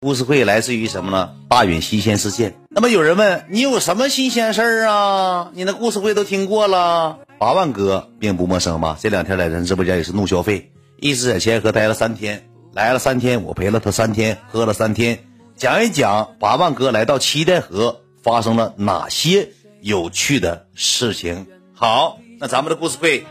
[0.00, 1.34] 故事会来自于什么呢？
[1.48, 2.54] 大允新鲜事件。
[2.68, 5.50] 那么有人问你有什么新鲜事儿啊？
[5.54, 7.18] 你那故事会都听过了。
[7.40, 8.96] 八万哥并不陌生吧？
[9.00, 15.18] 这两天来咱直播间也是怒消费，一直在千河待了三天，来了三天，我陪了他三天，喝了三天，
[15.56, 19.48] 讲一讲八万哥来到七代河发生了哪些
[19.80, 21.48] 有趣的事情。
[21.74, 23.26] 好，那咱们的故事会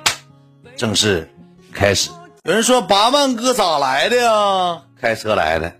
[0.75, 1.29] 正式
[1.71, 2.09] 开始。
[2.43, 4.81] 有人说八万哥咋来的呀？
[4.99, 5.71] 开车来的。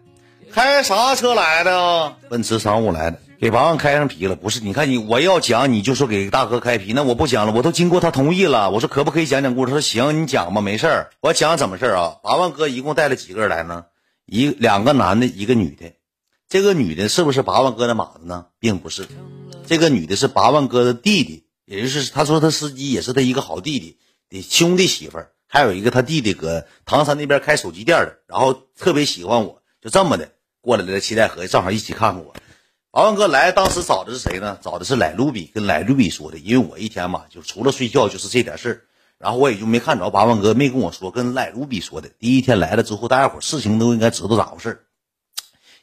[0.58, 2.16] 开啥车来的？
[2.30, 4.36] 奔驰商务来的，给八万开上皮了。
[4.36, 8.72] 不是，你看你，我要讲你就说给大哥开皮，那我不讲了，我都经过他同意了。
[8.72, 9.72] 我说可不可以讲讲故事？
[9.72, 11.12] 他说行，你讲吧，没事儿。
[11.22, 12.16] 我讲怎么事儿啊？
[12.24, 13.86] 八万哥一共带了几个人来呢？
[14.26, 15.94] 一两个男的，一个女的。
[16.50, 18.48] 这个女的是不是八万哥的马子呢？
[18.60, 19.08] 并不是，
[19.68, 30.32] 这个女的是八万哥的弟弟，也就是他说他司机也是他一个好弟弟的兄弟媳妇儿，还有一个他弟弟搁唐山那边开手机店的，然后特别喜欢我，就这么的。
[30.68, 32.36] 过来了，七代河正好一起看看我。
[32.92, 34.58] 八万哥来，当时找的是谁呢？
[34.62, 36.38] 找的是莱卢比，跟莱卢比说的。
[36.38, 38.82] 因为我一天嘛，就除了睡觉就是这点事儿，
[39.18, 42.10] 然后我也就没看着八万哥，没跟我说，跟莱卢比说的。
[42.10, 44.84] 第一天来了之后，大家伙事情都应该知道咋回事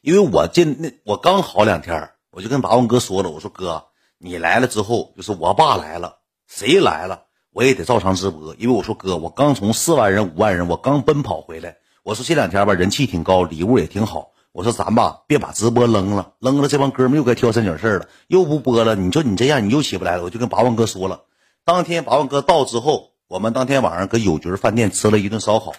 [0.03, 3.87] 因为我这那我刚好两天，我就跟八万哥说了，我说哥，
[4.19, 7.23] 你来了之后，就是我爸来了，谁来了，
[7.55, 8.55] 我也得照常直播。
[8.57, 11.79] 因为我说哥，我刚从四万人、五万人，我刚奔跑回来。
[12.03, 14.34] 我说这两天吧，人气挺高，礼物也挺好。
[14.55, 18.95] 我说咱吧，别把直播扔了，扔了这帮哥们又该挑三拣四了，又不播了。
[18.95, 20.23] 你说你这样，你又起不来了。
[20.23, 21.23] 我就跟八万哥说了，
[21.65, 25.75] 当天八万哥到之后，我们当天晚上搁友局饭店吃了一顿烧烤。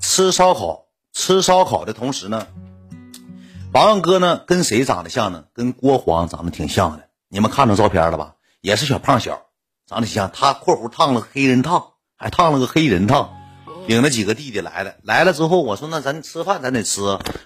[0.00, 2.46] 吃烧烤，吃烧烤的同时呢，
[3.72, 5.44] 八万哥呢跟谁长得像呢？
[5.54, 7.04] 跟郭黄长得挺像的。
[7.30, 8.34] 你们看着照片了吧？
[8.60, 9.46] 也是小胖小，
[9.86, 10.30] 长得像。
[10.30, 13.33] 他（括弧）烫了黑人烫，还烫了个黑人烫。
[13.86, 17.00] 领着几个弟弟来了，来了之后，我说那咱吃饭，咱得吃。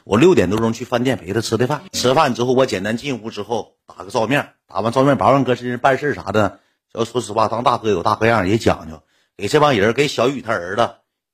[0.04, 1.82] 我六点多钟去饭店陪他吃的饭。
[1.92, 6.60] 吃饭之后，我简单进屋之后打个照面，打完照面，八万哥这人办事啥的，
[6.94, 9.02] 要说实话，当大哥有大哥样，也讲究。
[9.36, 10.90] 给这帮人，给小雨他儿子。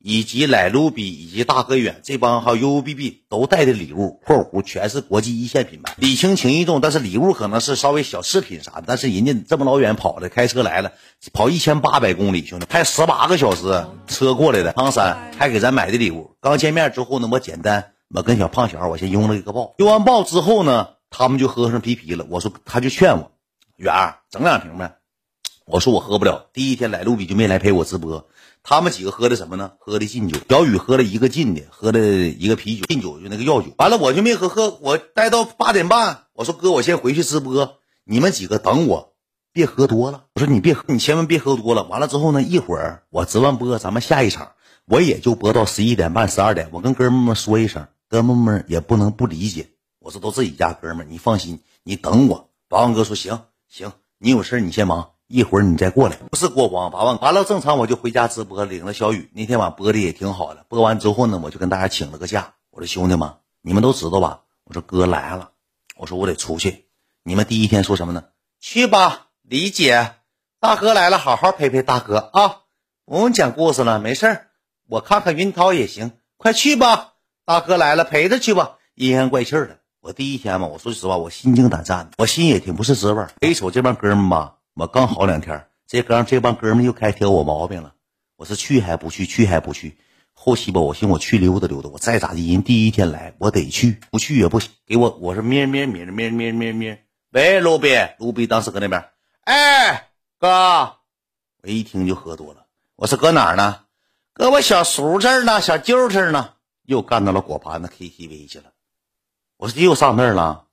[0.07, 6.83] 以及莱卢比以及大哥远这帮还有 U B B 都带的礼物，括弧全是国际一线品牌，礼轻情意重。
[6.83, 8.85] 但是礼物可能是稍微小饰品啥的。
[8.87, 10.93] 但是人家这么老远跑的，开车来了，
[11.33, 16.37] 跑一千八百公里，兄弟，开十八个小时车过来的，唐山还给咱买的礼物。
[16.43, 19.73] 刚见面之后呢，我简单，我跟小胖小我先拥了一个抱。
[19.79, 22.27] 拥完抱之后呢，他们就喝上皮皮了。
[22.29, 23.33] 我说他就劝我，
[23.77, 24.97] 远儿整两瓶呗。
[25.65, 26.51] 我说我喝不了。
[26.53, 28.29] 第一天莱卢比就没来陪我直播。
[28.67, 29.73] 他们几个喝的什么呢？
[29.79, 30.39] 喝的劲酒。
[30.49, 33.69] 小雨喝了一个劲的，喝了一个啤酒，劲酒就那个药酒。
[33.77, 36.25] 完了，我就没喝，喝我待到八点半。
[36.33, 39.13] 我说哥，我先回去直播，你们几个等我，
[39.53, 40.25] 别喝多了。
[40.33, 41.85] 我说你别，你千万别喝多了。
[41.85, 44.53] 完了之后呢，一会儿我直完播，咱们下一场，
[44.87, 46.71] 我也就播到十一点半、十二点。
[46.73, 49.69] 我跟哥们们说一声，哥们们也不能不理解。
[49.99, 52.49] 我说都自己家哥们，你放心，你等我。
[52.71, 55.11] 八万哥说行行，你有事你先忙。
[55.27, 59.31] 一会儿你再过来，不是过光八万，完了正常我就回家直播，领了小雨。
[59.33, 62.55] 那天晚播的也挺好的，播完之后呢，我就跟大家请了个假。
[62.71, 64.43] 我说兄弟们，你们都知道吧？
[64.65, 65.51] 我说哥来了，
[65.97, 66.87] 我说我得出去。
[67.23, 68.25] 你们第一天说什么呢？
[68.61, 70.17] 去吧，理解。
[70.61, 72.61] 大哥来了，好好陪陪大哥啊！
[73.07, 74.47] 不用讲故事了，没事儿，
[74.89, 76.13] 我看看云涛也行。
[76.37, 77.15] 快去吧，
[77.45, 78.77] 大哥来了，陪着去吧。
[78.95, 83.27] 阴阳怪气的，我第一天嘛，我说实话，我心惊胆战的，我心也挺不是滋味。
[83.41, 84.57] 一瞅这帮哥们吧。
[84.75, 87.95] 我刚好两天，这刚这帮哥们又开挑我毛病了。
[88.35, 89.25] 我是去还不去？
[89.25, 89.97] 去还不去？
[90.33, 91.89] 后期吧，我寻我去溜达溜达。
[91.91, 94.73] 我再咋地，人第一天来，我得去，不去也不行。
[94.85, 97.05] 给我，我是咩咩咩咩咩咩咩。
[97.31, 99.11] 喂，卢比，卢比当时搁那边。
[99.43, 100.97] 哎，哥，
[101.63, 102.67] 我一听就喝多了。
[102.97, 103.83] 我是搁哪儿呢？
[104.33, 106.51] 搁我小叔这儿呢，小舅这儿呢。
[106.83, 108.73] 又干到了果盘子 KTV 去了。
[109.57, 110.67] 我说又上那儿了。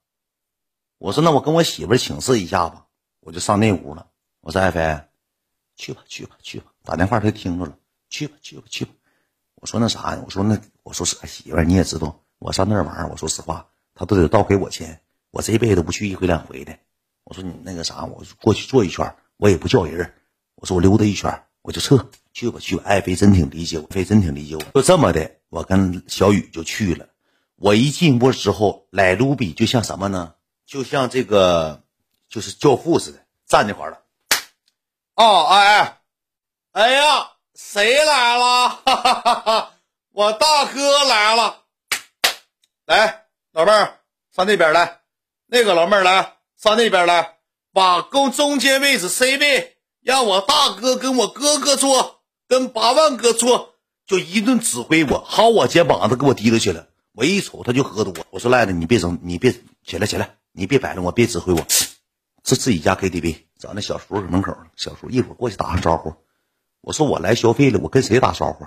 [0.98, 2.86] 我说那我跟我媳妇请示一下吧。
[3.24, 4.08] 我就上那屋了。
[4.40, 5.00] 我说：“爱妃，
[5.76, 7.78] 去吧，去吧，去吧。”打电话他听着了，
[8.10, 8.90] 去吧，去吧，去吧。
[9.54, 15.00] 我说：“那啥呀？”我说：“那我说是媳妇儿，你也知道，我上那玩儿，我说实话，他都得倒给我钱。
[15.30, 16.76] 我这辈子不去一回两回的。
[17.22, 20.12] 我说你那个啥，我过去坐一圈，我也不叫人。
[20.56, 22.04] 我说我溜达一圈，我就撤。
[22.32, 22.82] 去吧，去吧。
[22.84, 24.62] 爱妃真挺理解我，妃真挺理解我。
[24.74, 27.08] 就这么的，我跟小雨就去了。
[27.54, 30.34] 我一进屋之后，莱卢比就像什么呢？
[30.66, 31.80] 就像这个。”
[32.32, 33.21] 就是教父似的
[33.52, 33.98] 站那块了，
[35.14, 35.98] 哦，哎，
[36.72, 38.70] 哎呀，谁来了？
[38.70, 39.72] 哈哈哈哈
[40.10, 41.58] 我大哥来了，
[42.86, 44.00] 来，老妹儿
[44.34, 45.00] 上那边来，
[45.44, 47.36] 那个老妹儿来上那边来，
[47.74, 53.74] 把中中间位置 C 位，让我大哥跟我哥哥坐，跟八万哥坐，
[54.06, 56.86] 就一顿指挥我，薅我肩膀子给我提溜去了。
[57.12, 59.52] 我一瞅他就喝多，我说赖子你别整，你别
[59.84, 61.60] 起来起来，你别摆弄我，别指挥我。
[62.44, 64.66] 是自己家 KTV，找那小叔搁门口呢。
[64.76, 66.14] 小叔一会儿过去打声招呼。
[66.80, 68.66] 我说我来消费了，我跟谁打招呼？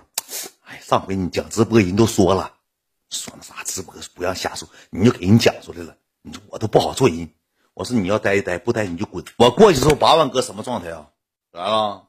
[0.63, 2.54] 哎，上回你讲直播人都说了，
[3.10, 5.98] 说那啥直播不让瞎说，你就给人讲出来了。
[6.22, 7.30] 你说我都不好做人。
[7.74, 9.25] 我说你要待一待，不待你就滚。
[9.38, 11.07] 我过去之后，八万哥什么状态啊？
[11.51, 12.07] 来了，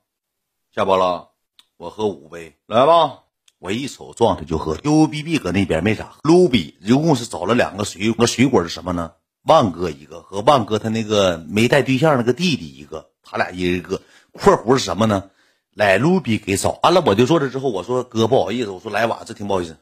[0.73, 1.31] 下播了，
[1.77, 3.25] 我喝五杯，来吧。
[3.59, 4.77] 我一瞅状态就喝。
[4.85, 6.21] U B B 搁那边没咋喝。
[6.23, 9.15] 卢比一共是找了两个水果，水果是什么呢？
[9.47, 14.03] 万哥一个和万哥他那个没带对象那个弟弟一个，他俩一人一个。
[14.33, 15.31] 括弧是什么呢？
[15.73, 19.79] 来卢比给找完了，我就坐这之后，我说哥不好意思，我说来晚，这挺不好意思。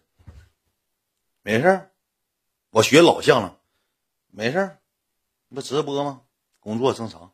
[1.42, 1.88] 没事
[2.70, 3.56] 我学老像了，
[4.30, 4.76] 没事
[5.54, 6.20] 不直播吗？
[6.60, 7.30] 工作正常。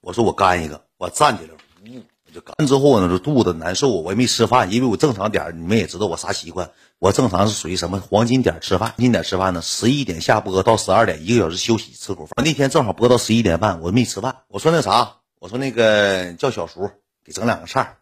[0.00, 1.54] 我说我干一个，我站起来，
[1.84, 2.66] 呜，就干。
[2.66, 8.90] 之后呢，就肚子难受，我也没吃饭，因为我正常点你们也知道我啥习惯，我正常是属于什么黄金点吃饭。
[8.90, 12.44] 黄金点吃饭呢，十一点下播到十二点，一个小时休息吃口饭。
[12.44, 14.42] 那天正好播到十一点半，我没吃饭。
[14.48, 16.90] 我说那啥，我说那个叫小叔
[17.24, 17.98] 给整两个菜，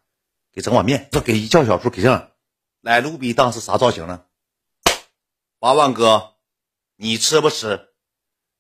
[0.53, 1.09] 给整碗面。
[1.13, 2.29] 说给叫小叔给整，
[2.81, 4.23] 来卢比当时啥造型呢？
[5.59, 6.35] 八万哥，
[6.97, 7.89] 你吃不吃？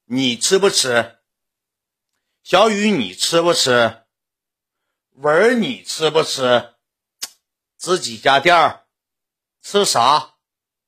[0.04, 1.16] 你吃不吃？
[2.42, 3.98] 小雨，你吃不吃？
[5.20, 6.74] 文儿，你吃不吃？
[7.76, 8.84] 自己家店儿
[9.62, 10.34] 吃啥？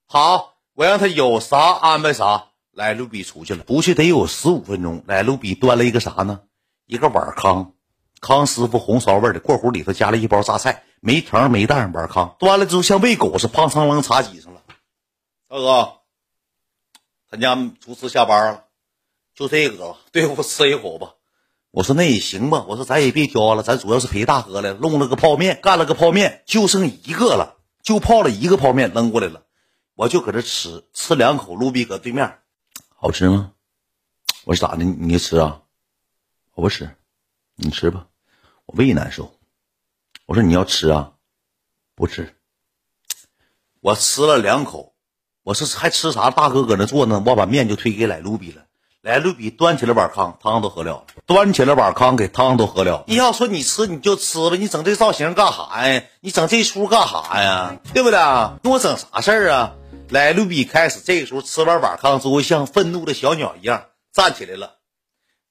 [0.07, 2.47] 好，我让他有啥安排啥。
[2.71, 5.03] 来，卢比出去了，出去得有十五分钟。
[5.09, 6.43] 来，卢比端了一个啥呢？
[6.87, 7.75] 一个碗康，
[8.21, 14.63] 康师傅红烧味的，过壶里头加了一包榨菜，没糖没蛋碗康，端了之后像喂狗似的，胖苍啷茶几上了。
[15.49, 15.93] 大哥，
[17.29, 18.65] 他家厨师下班了。
[19.35, 21.15] 就这个了，对付吃一口吧。
[21.71, 22.65] 我说那也行吧。
[22.69, 29.47] 我说咱也别挑了，咱主要是陪大哥来，弄了个泡面，干了个泡面，就剩一个了，就泡了一个泡面扔过来了。
[29.95, 31.55] 我就搁这吃，吃两口。
[31.55, 32.39] 卢比搁对面，
[32.97, 33.53] 好吃吗？
[34.45, 34.85] 我说咋的？
[34.85, 35.63] 你吃啊？
[36.55, 36.91] 我不吃，
[37.55, 38.07] 你吃吧。
[38.67, 39.33] 我胃难受。
[40.27, 41.13] 我说你要吃啊？
[41.95, 42.35] 不吃。
[43.81, 44.95] 我吃了两口，
[45.43, 46.31] 我说还吃啥？
[46.31, 48.67] 大哥搁那坐呢，我把面就推给来卢比了。
[49.03, 51.07] 来，卢比端起了碗汤，汤都喝了。
[51.25, 53.05] 端起了碗汤，给汤都喝了。
[53.07, 56.03] 你要说你吃你就吃呗，你整这造型干啥呀？
[56.21, 57.77] 你整这出干啥呀？
[57.95, 58.19] 对不对？
[58.63, 59.73] 跟我整啥事儿啊？
[60.11, 64.75] 来，卢比开始这个时候吃完碗汤之后，像愤怒的小鸟一样站起来了。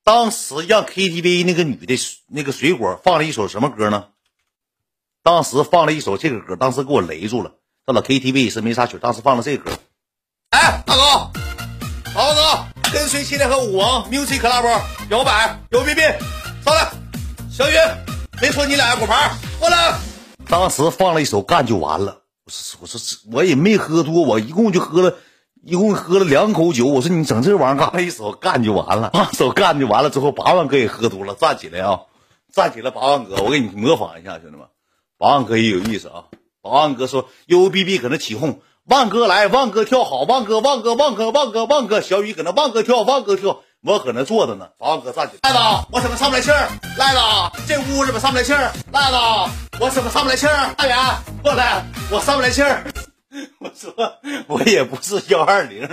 [0.04, 1.98] 当时让 KTV 那个女的
[2.28, 4.10] 那个水果放了一首什么歌呢？
[5.24, 7.54] 当时放了一首这个歌，当时给我雷住了。
[7.84, 9.72] 到了 KTV 也是没啥曲，当时放了这歌。
[10.52, 11.31] 哎，大哥，
[12.13, 12.49] 大哥。
[12.91, 14.81] 跟随七天和舞王 music club
[15.12, 16.01] 摇摆有 B B
[16.65, 16.91] 上来，
[17.51, 17.74] 小雨
[18.41, 19.94] 没说你俩果盘过来。
[20.47, 22.24] 当时放了一首干就完了。
[22.45, 23.00] 我说我说
[23.31, 25.18] 我也没喝多，我一共就喝了
[25.63, 26.88] 一共喝了两口酒。
[26.88, 28.01] 我说你整这玩意儿干啥？
[28.01, 32.01] 一首干就完了，放首干就完了之后，八万哥也喝多了，站起来啊，
[32.51, 34.65] 站起来，八万哥，我给你模仿一下，兄弟们，
[35.19, 36.24] 八万哥也有意思啊。
[36.63, 38.62] 八万哥说 U B B 搁那起哄。
[38.89, 44.68] 万哥来，万哥跳好，万哥，万哥，万哥，万哥，万哥，小雨搁那，万哥跳，万哥跳，我搁那坐着呢。
[44.80, 46.68] 万哥站起来，赖子，我怎么上不来气儿？
[46.97, 47.19] 赖子，
[47.68, 48.71] 这屋怎么上不来气儿？
[48.91, 49.18] 赖子，
[49.80, 50.74] 我怎么上不来气儿？
[50.75, 50.97] 大远
[51.44, 52.83] 过来，我上不来气儿。
[53.60, 53.94] 我说
[54.48, 55.88] 我也不是幺二零，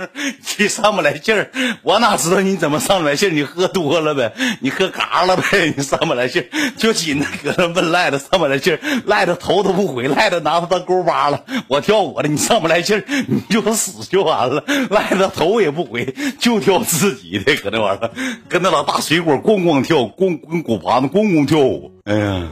[0.57, 1.51] 你上不来气儿，
[1.83, 3.29] 我哪知道你怎么上不来气儿？
[3.29, 11.45] 你喝多了呗，你喝嘎了呗，你上不来气儿，就紧着搁那问赖子上不来气儿，赖子头都不回，赖子拿他当勾巴了。
[11.67, 14.63] 我跳我的，你上不来气儿，你就死就完了。
[14.89, 18.11] 赖子头也不回，就跳自己的，搁那玩意儿
[18.49, 21.91] 跟那老大水果咣咣跳，咣跟果盘子咣咣跳舞。
[22.05, 22.47] 哎呀，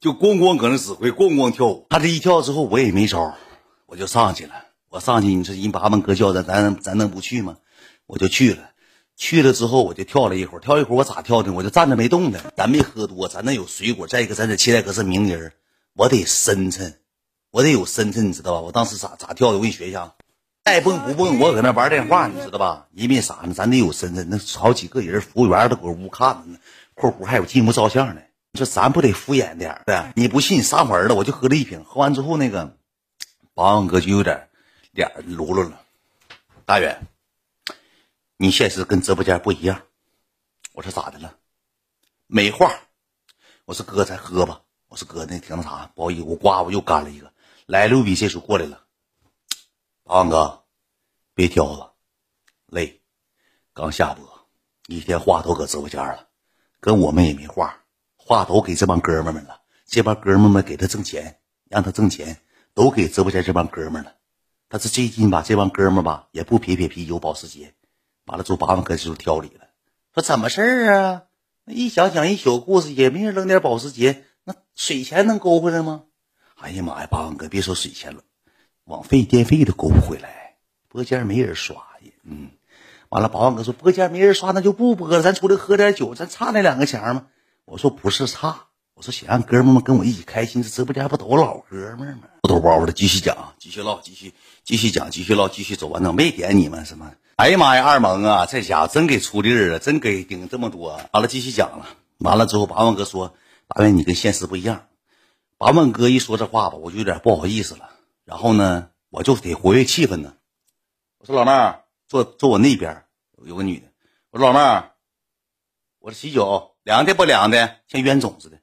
[0.00, 1.86] 就咣咣搁那指挥，咣咣跳舞。
[1.88, 3.34] 他这一跳之后，我也没招。
[3.88, 4.52] 我就上去了，
[4.90, 7.56] 我上去，你说人八万哥叫咱，咱咱能不去吗？
[8.06, 8.72] 我就去了，
[9.16, 11.54] 去了之后我就跳了一会儿，跳一会儿我咋跳的？
[11.54, 12.52] 我就站着没动的。
[12.54, 15.54] 咱没喝多，咱那有水果，再一个咱这七代哥是名人，
[15.94, 16.98] 我得深沉，
[17.50, 18.60] 我得有深沉，你知道吧？
[18.60, 19.56] 我当时咋咋跳的？
[19.56, 20.12] 我给你学一下，
[20.64, 22.88] 爱蹦不蹦，我搁那玩电话，你知道吧？
[22.92, 23.54] 因为啥呢？
[23.54, 26.58] 咱得有深沉，那好几个人，服务员都搁屋看着呢，
[26.92, 30.12] 括弧还有进屋照相的，你说咱不得敷衍点对？
[30.14, 30.58] 你不信？
[30.58, 32.76] 你撒谎了，我就喝了一瓶，喝完之后那个。
[33.58, 34.48] 八万哥就有点
[34.92, 35.84] 脸噜噜了，
[36.64, 37.08] 大远，
[38.36, 39.82] 你现实跟直播间不一样。
[40.74, 41.34] 我说咋的了？
[42.28, 42.72] 没话。
[43.64, 44.62] 我说哥，咱喝吧。
[44.86, 47.32] 我说哥，那挺那啥，不好意思，我刮我又干了一个。
[47.66, 48.84] 来，六比这时候过来了。
[50.04, 50.62] 八万哥，
[51.34, 51.94] 别挑了，
[52.66, 53.02] 累，
[53.72, 54.46] 刚下播，
[54.86, 56.28] 一天话都搁直播间了，
[56.78, 57.82] 跟我们也没话，
[58.14, 59.60] 话都给这帮哥们们了。
[59.84, 62.40] 这帮哥们们给他挣钱，让他挣钱。
[62.78, 64.12] 都给直播间这帮哥们了，
[64.68, 67.74] 但是最近吧，这帮哥们吧也不撇撇啤酒、保时捷，
[68.24, 69.66] 完了之后八万哥就挑理了，
[70.14, 71.22] 说怎么事儿啊？
[71.64, 76.04] 那一讲讲一宿故事，也没人扔点保时捷，那水钱能勾回来吗？
[76.54, 78.22] 哎呀妈呀，八万哥别说水钱了，
[78.84, 80.54] 网费、电费都勾不回来，
[80.88, 82.12] 播间没人刷呀。
[82.22, 82.52] 嗯，
[83.08, 87.26] 完了，八万哥说播间没人刷，那就不播了，咱出来喝点酒，咱差那两个钱吗？
[87.64, 88.67] 我说不是差。
[88.98, 92.24] 我说想让哥们们跟我一起开心，这直播间不都老哥们吗？
[92.42, 96.16] 不抖包的，继续讲，继续唠，继续继续讲，继续唠，继续走完整。
[96.16, 97.14] 没点你们什么？
[97.36, 101.00] 哎呀妈呀，二萌啊，这家伙真给出力了，真给顶这么多。
[101.12, 101.86] 完了，继续讲了。
[102.18, 103.34] 完了之后，八万哥说
[103.68, 104.88] ：“八万，你跟现实不一样。”
[105.58, 107.90] 八万哥一说这话吧，我就有点不好意思了。
[108.24, 110.34] 然后呢，我就得活跃气氛呢。
[111.18, 113.04] 我说老妹儿，坐坐我那边
[113.46, 113.86] 有个女的。
[114.32, 114.90] 我说老妹儿，
[116.00, 118.58] 我这喜酒凉的不凉的，像冤种似的。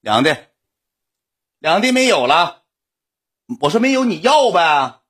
[0.00, 0.36] 两的，
[1.58, 2.62] 两的没有了。
[3.60, 5.00] 我说没有，你要呗。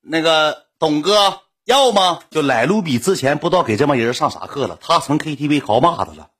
[0.00, 2.20] 那个董哥要吗？
[2.30, 4.78] 就来路比之前不知道给这帮人上啥课了。
[4.80, 6.30] 他成 KTV 扛把子了，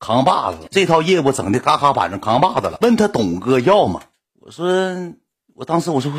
[0.00, 2.78] 扛把子这套业务整的嘎嘎板上扛把子了。
[2.80, 4.02] 问他董哥要吗？
[4.40, 4.66] 我说
[5.54, 6.12] 我当时我说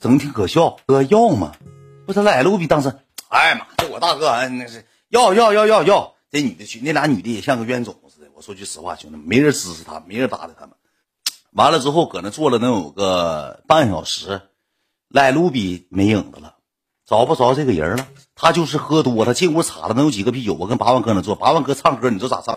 [0.00, 0.76] 整的挺可笑。
[0.86, 1.52] 哥要吗？
[2.06, 2.92] 不是来路比当时，
[3.28, 6.14] 哎呀妈，这我大哥那是要要要要要。
[6.28, 7.94] 这女的去，那俩女的也像个冤种。
[8.36, 10.76] 我说句实话，兄弟们，没人支持他，没人搭理他们。
[11.52, 14.42] 完了之后，搁那坐了能有个半小时，
[15.08, 16.56] 赖卢比没影子了，
[17.06, 18.06] 找不着这个人了。
[18.34, 20.52] 他就是喝多他，进屋查了能有几个啤酒。
[20.52, 22.54] 我跟八万哥那坐，八万哥唱歌，你说咋唱？